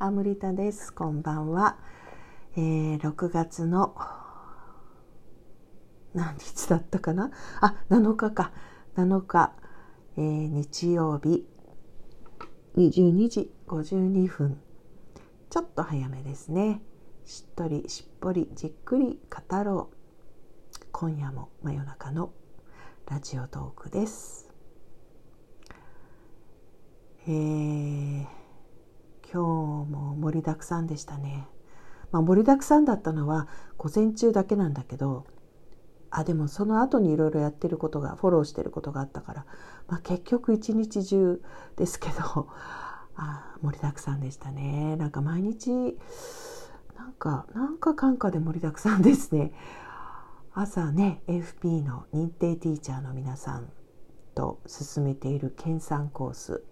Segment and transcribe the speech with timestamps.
[0.00, 0.94] アムリタです。
[0.94, 1.76] こんばんは、
[2.56, 3.96] えー、6月の
[6.14, 7.32] 何日だったかな？
[7.60, 8.52] あ7日か。
[8.96, 9.52] 7日、
[10.16, 11.48] えー、日曜日。
[12.76, 14.60] 22時52分。
[15.50, 16.80] ちょっと早めですね。
[17.24, 19.18] しっとりしっぽりじっくり
[19.50, 19.96] 語ろう。
[20.92, 22.30] 今夜も真夜中の
[23.10, 24.48] ラジオトークです。
[27.26, 28.37] えー
[29.32, 31.48] 今日も盛りだくさんでしたね。
[32.10, 35.26] まあ、盛りだくさんだったのは午前中だけなんだけど
[36.10, 39.46] あでもその後にいろいろやってることがフォローしてることがあったから、
[39.88, 41.42] まあ、結局一日中
[41.76, 42.48] ですけど
[43.16, 45.98] あ盛りだくさんでしたねなんか毎日
[46.96, 49.52] なんかなんか感化で盛りだくさんですね
[50.54, 53.68] 朝ね FP の認定ティーチャーの皆さん
[54.34, 56.64] と進めている研鑽コース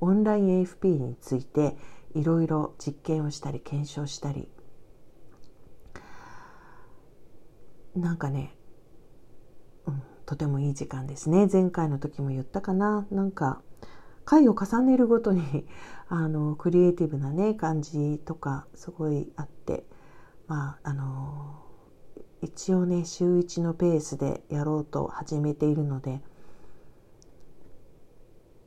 [0.00, 1.76] オンライン AFP について
[2.14, 4.48] いろいろ実験をしたり検証したり。
[7.94, 8.56] なんかね、
[9.86, 11.48] うん、とてもいい時間ですね。
[11.50, 13.06] 前回の時も言ったかな。
[13.10, 13.62] なんか
[14.24, 15.66] 回を重ねるごとに
[16.08, 19.86] あのクリエイティブなね感じとかすごいあって。
[20.46, 21.62] まああの
[22.42, 26.20] 一応ね週1のペースでやろうと始めているので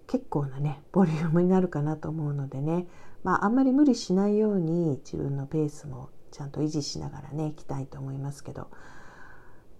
[0.07, 2.87] 結構なねボリュームになるかなと思うのでね。
[3.23, 8.67] まああんまり無理しないように自分のペースもちゃんと維持しながらねいきたいと思いますけど。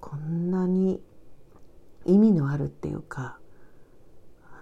[0.06, 1.02] こんなに
[2.06, 3.40] 意味のあるっていうか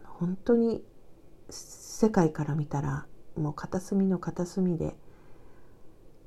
[0.06, 0.82] 本当に
[1.50, 4.96] 世界から見たらもう片隅の片隅で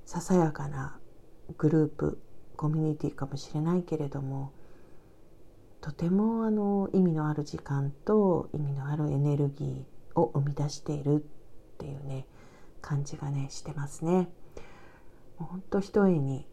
[0.05, 0.98] ささやかな
[1.56, 2.21] グループ
[2.56, 4.53] コミュニティかもしれないけれども
[5.81, 11.19] とてもあの意味のある時間と意味のあるエネルギーを生み出しているっ
[11.79, 12.27] ていうね
[12.83, 14.29] 感じがねしてますね。
[15.39, 16.47] もうほんとひとえに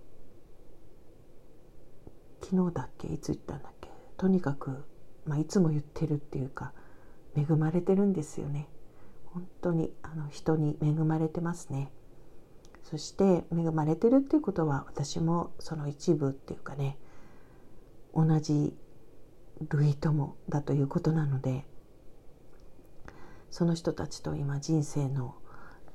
[2.42, 3.08] 昨日だっけ？
[3.08, 3.90] いつ言ったんだっけ？
[4.18, 4.84] とにかく、
[5.26, 6.74] まあ、いつも言ってるっていうか
[7.36, 8.68] 恵まれてるんですよね。
[9.26, 11.92] 本当にあの人に恵まれてますね。
[12.84, 17.00] そして恵まれてるっていうことは私もその一部っていうかね
[18.14, 18.76] 同じ
[19.69, 21.66] 類友だということなので
[23.50, 25.35] その人たちと今人生の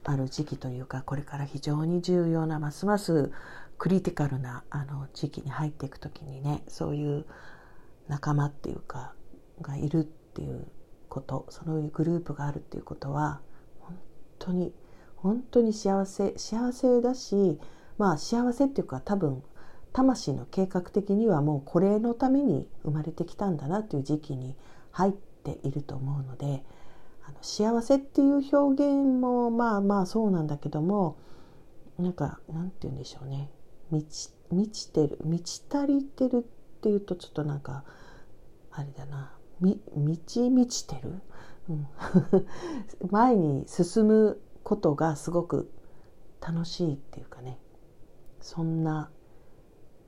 [0.05, 3.31] ある時期というかこれから非常に重要なますます
[3.79, 7.27] クリティカルなあの時期に入っていく時にねそういう
[8.09, 9.13] 仲間っていうか
[9.61, 10.67] がいるっていう
[11.09, 13.41] ことそういうグループがあるっていうことは
[13.81, 13.99] 本
[14.39, 14.73] 当に
[15.17, 17.59] 本当に幸せ幸せだし
[17.99, 19.43] まあ幸せっていうか多分
[19.99, 24.55] 魂の計画的にはもうこれのために生まれてきたんだなという時期に
[24.93, 26.63] 入っていると思うので
[27.25, 31.19] あの幸せっていう表現もまあまあそうなんだけども
[31.99, 33.51] なんかなんて言うんでしょうね。
[33.91, 37.83] 満ち満ちてる満ち足りてるっていうとちょっとなんか
[38.71, 39.33] あれだな。
[39.61, 39.81] 満
[40.27, 41.15] ち満ちてる、
[41.69, 41.89] うん、
[43.11, 45.73] 前に進むことがすごく
[46.41, 47.59] 楽しいっていうかね。
[48.41, 49.11] そんな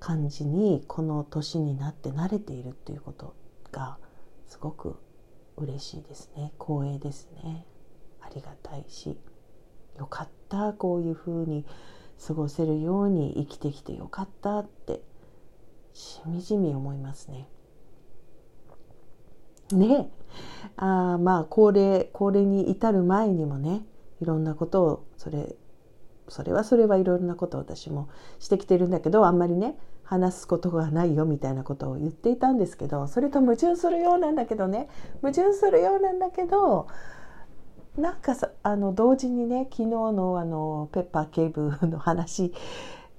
[0.00, 3.34] 感じにこの年になって慣れているっていうこと
[3.70, 3.98] が
[4.46, 4.96] すごく
[5.56, 6.52] 嬉しいですね。
[6.58, 7.66] 光栄ですね。
[8.20, 9.18] ありがたいし
[9.98, 11.64] よかったこういうふうに
[12.26, 15.02] 過ごせるように生きてきてよかったって
[15.92, 17.48] しみじみ思いますね。
[19.72, 20.10] ね。
[20.76, 23.82] あまあ高齢高齢に至る前にもね
[24.20, 25.54] いろんなことをそれ
[26.28, 29.76] それはそれはいろんなことを私もしてきてるんだけどあんまりね
[30.10, 34.88] 話すことがないよみたいなことを言っていたんですけどそれと矛盾するようなんだけどね
[35.22, 36.88] 矛盾するようなんだけど
[37.96, 42.52] なんかさあの同時にね昨日のあのペッパー警部の話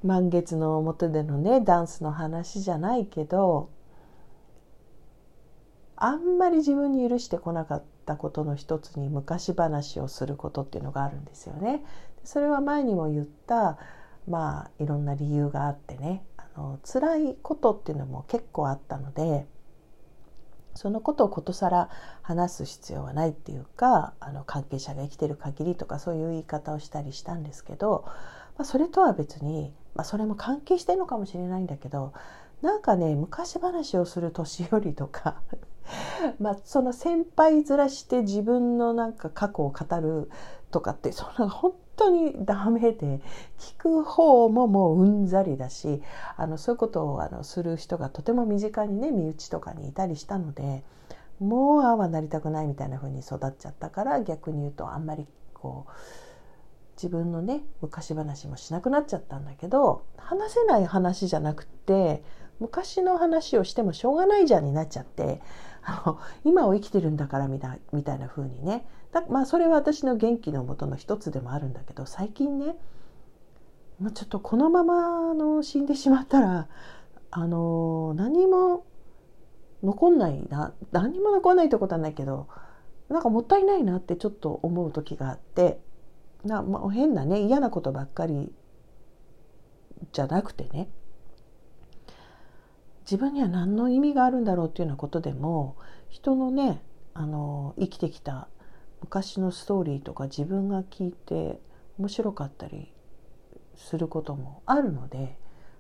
[0.03, 3.69] 満月の表でのねダンスの話じゃないけど
[5.95, 11.85] あんまり自分に許してこなかったことの一つに昔話をすることっていうのがあるんですよね。
[12.25, 13.77] それは前にも言った
[14.27, 16.25] まあいろんな理由があってね
[16.55, 19.47] あの辛いことっていうのも結構あったので
[20.73, 21.89] そのことをことさら
[22.21, 28.05] 話す必要はないっていうかあの関係者が生きてる限りとかそういう言い方をしたりしたんですけど、
[28.57, 32.13] まあ、それとは別に、まあ、それも関係してるのかもしれないんだけど
[32.61, 35.41] なんかね昔話をする年寄りとか
[36.39, 40.29] まあその先輩面して自分のなんか過去を語る
[40.69, 43.21] とかってそんな本当にダメで
[43.59, 46.01] 聞く方ももううんざりだし
[46.37, 50.83] あのそういうことをあのする人がとても身近にね身内とかにいたりしたので
[51.39, 55.91] もうああはなりたくないみたいな風に育っちゃったから逆に言うとあんまりこう
[56.95, 62.23] 自分のね昔話もしなくなっちゃったんだけど話せない話じゃなくって
[62.59, 65.41] 昔の話をしてもしょうがないじゃんになっちゃって
[65.83, 68.85] あ の今を生きてるんだからみたいみたいな風にね。
[69.29, 72.77] まあそれは私の元気のもとの一つでもあるんだけど最近ね、
[73.99, 76.69] まあ、ちょっとこのままの死んでしまったら
[77.29, 78.85] あの何も
[79.83, 82.47] 残んないな何も残んないってことはないけど
[83.09, 85.81] なんかもったいないなってちょっと思う時があって
[86.45, 88.53] な、まあ、変なね嫌なことばっかり
[90.13, 90.89] じゃなくてね
[93.11, 95.75] 自分には何の意味があるんだろうっていうようなことでも
[96.07, 96.81] 人のね
[97.13, 98.47] あの生きてきた
[99.01, 101.59] 昔のストーリーとか自分が聞いて
[101.99, 102.93] 面白かったり
[103.75, 105.37] することもあるので、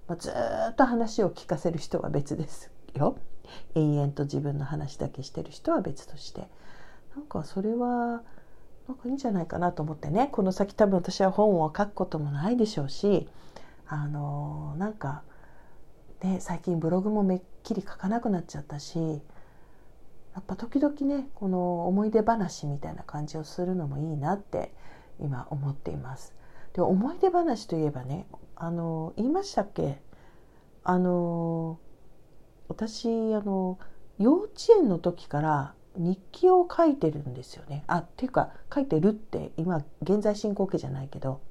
[0.09, 0.29] まあ、ず
[0.71, 3.17] っと話を聞かせる人は別ですよ。
[3.75, 6.49] 延々と自分の話だけしてる人は別として
[7.15, 8.23] なんかそれは
[8.89, 13.29] なんかいいんじゃないかなと思ってねこの先多分私は本を書くこともないでしょうし
[13.87, 15.23] あのなんか
[16.23, 24.73] ね最近ブログもめっきり書かなくなっちゃったしやっぱ時々ねこの思い出話みたいな感じをするのもいいなって
[25.19, 26.33] 今思っています。
[26.73, 30.01] で思い出話といえばねあの言いましたっけ？
[30.83, 31.79] あの
[32.69, 33.77] 私あの
[34.17, 37.83] 幼稚園の時から日記を書いてるんですよね。
[37.87, 41.41] あっていうか書いてるって今現在進行形じゃないけど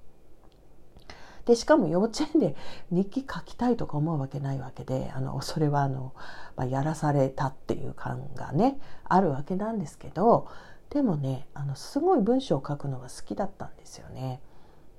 [1.45, 2.57] でしかも幼稚園で
[2.91, 6.15] 日記書きたいとか思うわけないわけであのそれはあの、
[6.57, 10.49] まあ、やらされたっていう感がねあるわけなんですけど
[10.91, 14.41] でもねあのすごい文章を書くのが好きだったんですよね。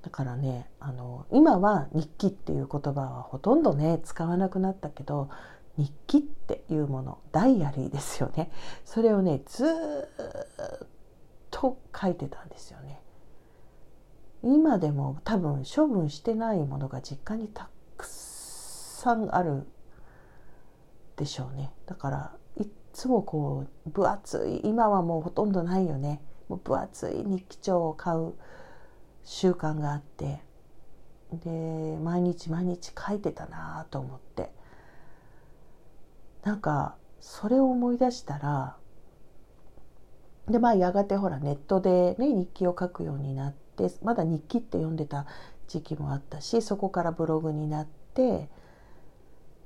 [0.02, 5.30] だからねあの今は日記っていう言葉はほとんどね使わなくなったけど
[5.76, 8.50] 日記っていうものダイアリーですよね
[8.84, 9.68] それをねずっ
[11.50, 13.00] と書いてたんですよね
[14.42, 19.66] 今でも多分処分してないものが実家にたくさんある
[21.16, 21.72] でしょうね。
[21.86, 26.20] だからいつもこう分厚い今はもうほとんどないよね。
[26.48, 28.34] もう分厚い日記帳を買う
[29.24, 30.42] 習慣があって。
[31.32, 34.52] で毎日毎日書いてたなと思って。
[36.42, 38.76] なんかそれを思い出したら
[40.48, 43.61] でまあやがてほらネットで、ね、日記を書くようになって
[44.02, 45.26] まだ日記って読んでた
[45.68, 48.48] 時期もあったしそこからブログになって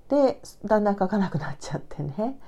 [0.08, 2.38] でだんだん書かなくなっちゃってね。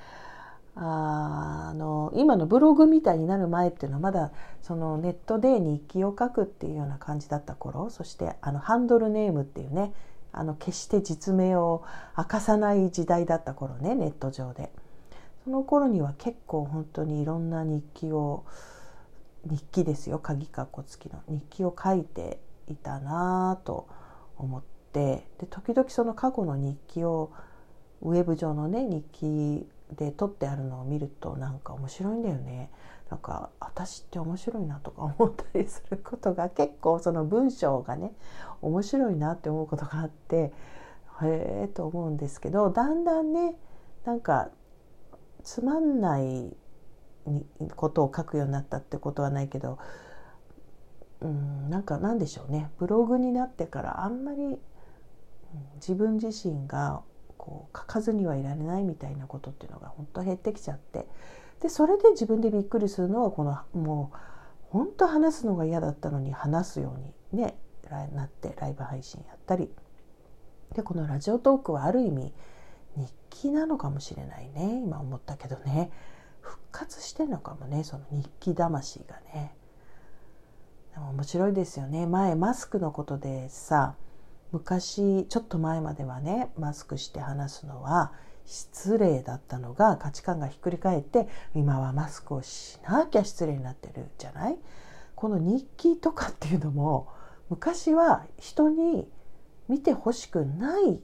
[0.80, 4.30] あの今のブログみたいになる前っていうのはまだ
[4.62, 9.92] そのネットで日記を書くっていうような感じだった頃そしてあのハンドルネームっていうね
[10.30, 11.82] あの決して実名を
[12.16, 14.70] 明かさない時代だった頃ねネット上で。
[15.42, 18.44] その頃には結構本当にいろんな日記を
[19.48, 23.88] 日記ですよ鍵括弧付きの日記を書いていたなと
[24.36, 24.62] 思っ
[24.92, 27.32] てで時々その過去の日記を
[28.02, 29.66] ウェブ上のね日記
[29.96, 32.70] で撮ってあるのを見るとなんか面白いんだよね。
[33.10, 38.12] なんか私って面白いなとか思ったりすることが結構その文章がね
[38.60, 40.52] 面白いなって思うことがあってへ
[41.64, 43.56] えと思うんですけどだんだんね
[44.04, 44.50] なんか
[45.42, 46.54] つまんない
[47.76, 49.78] ことを書くようになったってことはないけど
[51.20, 52.70] うんなんかなんでしょうね。
[52.78, 54.58] ブログになってからあんまり
[55.76, 57.02] 自分自身が
[57.36, 61.06] こう書かずにはいられないみたいなことっていうのが本当減ってきちゃって。
[61.60, 64.16] でそれで自分でびっくりするのはこのもう
[64.70, 67.58] 本当話すのが嫌だったのに話すようにね
[68.14, 69.72] なってライブ配信やったり。
[70.74, 72.32] でこのラジオトークはある意味
[72.96, 75.90] 日記なのかもしれないね今思ったけどね。
[76.40, 79.54] 復活してんのかもねその日記魂がね。
[80.92, 82.06] でも面白いですよね。
[82.06, 83.96] 前マスクのことでさ
[84.50, 88.12] 昔ちょっと前まではねマスクして話すのは
[88.46, 94.58] 失礼だったのが価値観がひっくり返って今はマスクをしなきゃ失礼になってるじゃない？
[95.14, 97.08] この日記とかっていうのも
[97.50, 99.06] 昔は人に
[99.68, 101.02] 見てほしくない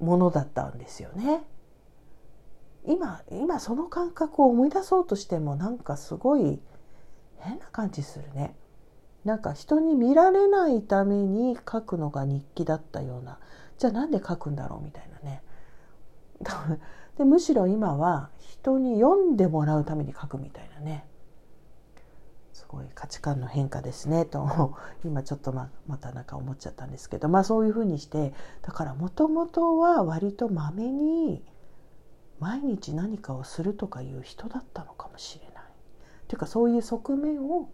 [0.00, 1.44] ものだったんですよね。
[2.84, 6.60] 今今その感覚を思い出そうとしてもなんかすごい
[7.38, 8.56] 変な感じするね。
[9.24, 13.38] なんか人に見られないために書くのが日記だったような。
[13.78, 15.42] じゃあなんで書くんだろうみたいなね。
[17.18, 21.06] でむしろ今は人に読んでもらうために書くみたいなね。
[22.52, 27.28] すごい価値観の変化ですねと 今ちょっとままたなんか思っちゃったんですけど。
[27.28, 31.44] まあそういうふうにしてだからもともとは割とまめに
[32.42, 35.64] 毎日何かをするとかいう人だったのかもしれない。
[35.64, 37.70] っていうかそういう側面を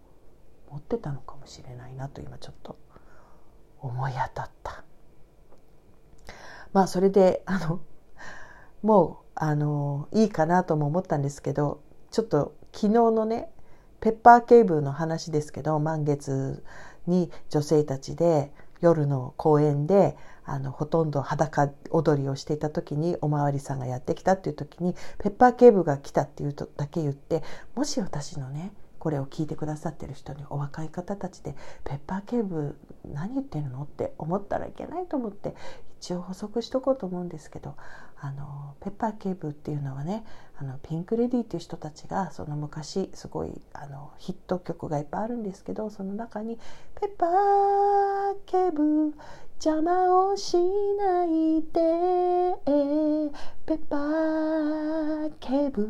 [0.69, 2.77] 持ってたのかもしれないなと今ちょっと
[3.79, 4.83] 思い当たった。
[6.71, 7.81] まあそれであの
[8.83, 13.49] もうあのいいかなとも思ったんですけどちょっと昨日のね
[14.01, 16.63] ペッパー警部の話ですけど満月
[17.07, 27.43] に女性たちで夜の公園であのほとんど裸踊りをしていた時におまわりさんがやってきたっていう時にペッパー警部が来たっていうとだけ言って
[27.75, 31.55] もし私のねこれを聞いてくださってる人にお若い方たちで
[31.85, 35.55] 「ペッパー警部何言ってるの?」って思ったらいけないと思って
[35.99, 37.75] 一応補足しとこうと思うんですけど
[38.21, 40.23] あのペッパー警部っていうのはね
[40.57, 46.57] あのピンク・レディーっていう人たちがその昔すごいあのヒット曲がいっぱいあるんですけどその中に
[46.99, 47.29] 「ペッパー
[48.45, 49.13] 警部
[49.63, 51.71] 邪魔をしないで
[53.65, 55.89] ペッパー警部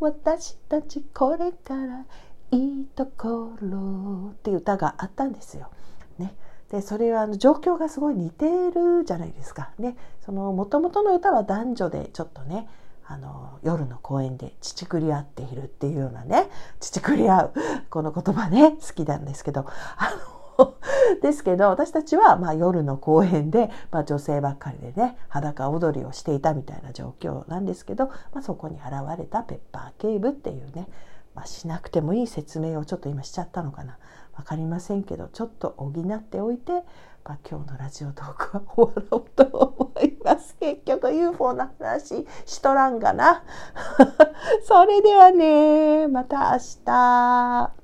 [0.00, 2.04] 私たちこれから
[2.50, 5.70] いいところ」っていう歌があったんですよ。
[6.18, 6.34] ね、
[6.70, 9.70] でそれはあの状況がすごい似てるじゃないですか。
[9.78, 12.68] ね、その元々の歌は男女でちょっとね
[13.06, 17.52] あの夜の公園で乳くり合っているっていうようなね乳くり合う
[17.88, 19.66] この言葉ね好きなんですけど。
[19.96, 20.38] あの
[21.22, 30.88] ですけど私たちはまあ夜の公園で、まあ、女性ばっかりでね裸踊りをしていたみたいな状況なんですけど、まあ、そこに現れたペッパー警部っていうね、
[31.34, 33.98] まあ、しなくてもいい説明をちょっと今しちゃったのかな。
[34.38, 36.72] 分かりませんけどちょっと補っておいて、
[37.24, 40.56] まあ、今日のラジオトークは終わろうと思います。
[40.60, 43.42] 結局 UFO の話しとらんがな。
[44.62, 47.77] それではねまた明日。